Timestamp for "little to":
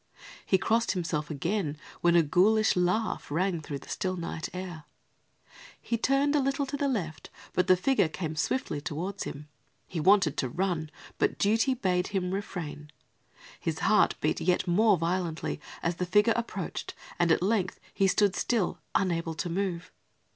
6.39-6.75